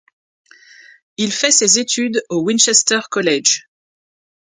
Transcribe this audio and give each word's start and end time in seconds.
Il 1.17 1.31
fait 1.31 1.51
ses 1.51 1.77
études 1.77 2.23
au 2.29 2.37
Winchester 2.41 3.01
College. 3.11 3.67